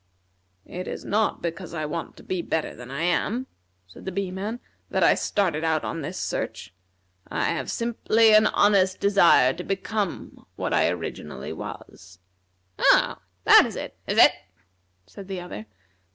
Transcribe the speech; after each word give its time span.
"It 0.65 0.87
is 0.87 1.05
not 1.05 1.43
because 1.43 1.75
I 1.75 1.85
want 1.85 2.17
to 2.17 2.23
be 2.23 2.41
better 2.41 2.73
than 2.75 2.89
I 2.89 3.03
am," 3.03 3.45
said 3.85 4.03
the 4.05 4.11
Bee 4.11 4.31
man, 4.31 4.59
"that 4.89 5.03
I 5.03 5.13
started 5.13 5.63
out 5.63 5.83
on 5.83 6.01
this 6.01 6.17
search. 6.17 6.73
I 7.27 7.49
have 7.51 7.69
simply 7.69 8.33
an 8.33 8.47
honest 8.47 8.99
desire 8.99 9.53
to 9.53 9.63
become 9.63 10.47
what 10.55 10.73
I 10.73 10.89
originally 10.89 11.53
was." 11.53 12.17
"Oh! 12.79 13.17
that 13.43 13.67
is 13.67 13.75
it, 13.75 13.95
is 14.07 14.17
it?" 14.17 14.31
said 15.05 15.27
the 15.27 15.39
other. 15.39 15.67